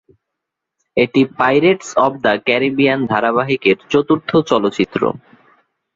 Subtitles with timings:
[0.97, 5.01] এটি "Pirates of the Caribbean" ধারাবাহিকের চতুর্থ চলচ্চিত্র।